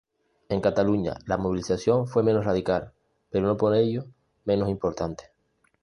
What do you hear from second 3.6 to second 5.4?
ello menos importante.